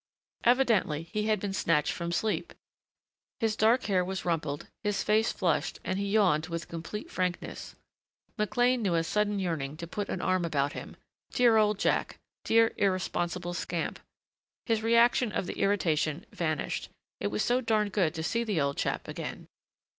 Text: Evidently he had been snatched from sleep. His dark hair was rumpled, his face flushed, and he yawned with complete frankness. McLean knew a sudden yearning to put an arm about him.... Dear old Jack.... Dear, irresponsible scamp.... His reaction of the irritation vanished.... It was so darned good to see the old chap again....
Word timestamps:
Evidently 0.45 1.03
he 1.13 1.27
had 1.27 1.39
been 1.39 1.53
snatched 1.53 1.91
from 1.93 2.11
sleep. 2.11 2.55
His 3.39 3.55
dark 3.55 3.83
hair 3.83 4.03
was 4.03 4.25
rumpled, 4.25 4.65
his 4.83 5.03
face 5.03 5.31
flushed, 5.31 5.79
and 5.83 5.99
he 5.99 6.09
yawned 6.09 6.47
with 6.47 6.67
complete 6.67 7.11
frankness. 7.11 7.75
McLean 8.35 8.81
knew 8.81 8.95
a 8.95 9.03
sudden 9.03 9.37
yearning 9.37 9.77
to 9.77 9.85
put 9.85 10.09
an 10.09 10.19
arm 10.19 10.43
about 10.43 10.73
him.... 10.73 10.97
Dear 11.29 11.57
old 11.57 11.77
Jack.... 11.77 12.17
Dear, 12.43 12.73
irresponsible 12.77 13.53
scamp.... 13.53 13.99
His 14.65 14.81
reaction 14.81 15.31
of 15.31 15.45
the 15.45 15.59
irritation 15.59 16.25
vanished.... 16.31 16.89
It 17.19 17.27
was 17.27 17.43
so 17.43 17.61
darned 17.61 17.91
good 17.91 18.15
to 18.15 18.23
see 18.23 18.43
the 18.43 18.59
old 18.59 18.77
chap 18.77 19.07
again.... 19.07 19.49